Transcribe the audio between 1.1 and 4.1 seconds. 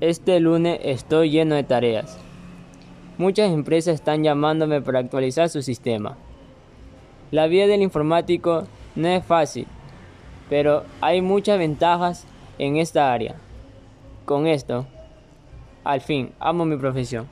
lleno de tareas. Muchas empresas